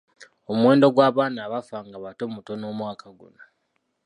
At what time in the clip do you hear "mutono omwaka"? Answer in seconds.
2.35-3.07